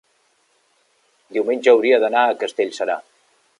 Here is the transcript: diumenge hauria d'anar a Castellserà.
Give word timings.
diumenge 1.37 1.73
hauria 1.75 2.01
d'anar 2.05 2.25
a 2.25 2.35
Castellserà. 2.45 2.99